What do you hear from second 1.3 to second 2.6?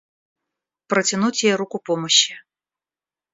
ей руку помощи.